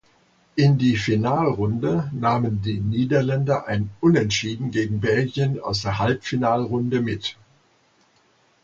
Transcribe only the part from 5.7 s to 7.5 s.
der Halbfinalrunde mit.